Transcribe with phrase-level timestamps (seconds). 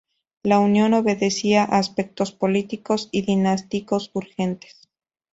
[0.41, 4.89] La unión obedecía a aspectos políticos y dinásticos urgentes.